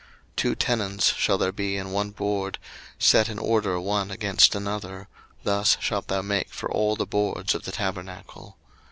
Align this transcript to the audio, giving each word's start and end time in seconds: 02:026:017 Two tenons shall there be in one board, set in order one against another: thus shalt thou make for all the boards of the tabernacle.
02:026:017 0.35 0.35
Two 0.37 0.55
tenons 0.55 1.05
shall 1.15 1.37
there 1.37 1.51
be 1.51 1.77
in 1.77 1.91
one 1.91 2.09
board, 2.09 2.57
set 2.97 3.29
in 3.29 3.37
order 3.37 3.79
one 3.79 4.09
against 4.09 4.55
another: 4.55 5.07
thus 5.43 5.77
shalt 5.79 6.07
thou 6.07 6.23
make 6.23 6.49
for 6.49 6.71
all 6.71 6.95
the 6.95 7.05
boards 7.05 7.53
of 7.53 7.65
the 7.65 7.71
tabernacle. 7.71 8.57